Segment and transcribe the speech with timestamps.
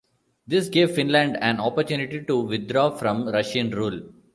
[0.47, 4.01] This gave Finland an opportunity to withdraw from Russian rule.